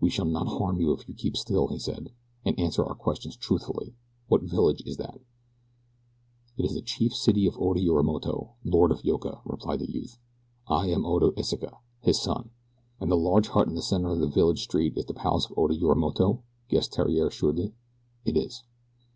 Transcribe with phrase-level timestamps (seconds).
[0.00, 2.10] "We shall not harm you if you keep still," he said,
[2.44, 3.94] "and answer our questions truthfully.
[4.26, 5.20] What village is that?"
[6.56, 10.18] "It is the chief city of Oda Yorimoto, Lord of Yoka," replied the youth.
[10.66, 12.50] "I am Oda Iseka, his son."
[12.98, 15.56] "And the large hut in the center of the village street is the palace of
[15.56, 17.72] Oda Yorimoto?" guessed Theriere shrewdly.
[18.24, 18.64] "It is."